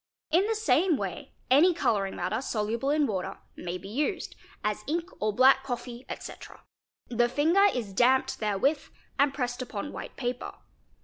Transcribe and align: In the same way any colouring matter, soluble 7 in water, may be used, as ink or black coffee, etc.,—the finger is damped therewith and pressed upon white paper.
In 0.31 0.47
the 0.47 0.55
same 0.55 0.97
way 0.97 1.31
any 1.51 1.75
colouring 1.75 2.15
matter, 2.15 2.41
soluble 2.41 2.89
7 2.89 3.01
in 3.03 3.07
water, 3.07 3.37
may 3.55 3.77
be 3.77 3.87
used, 3.87 4.35
as 4.63 4.83
ink 4.87 5.11
or 5.19 5.31
black 5.31 5.61
coffee, 5.61 6.07
etc.,—the 6.09 7.29
finger 7.29 7.65
is 7.71 7.93
damped 7.93 8.39
therewith 8.39 8.85
and 9.19 9.31
pressed 9.31 9.61
upon 9.61 9.93
white 9.93 10.15
paper. 10.17 10.53